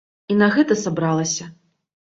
І 0.35 0.37
на 0.39 0.47
гэта 0.55 0.79
сабралася. 0.87 1.51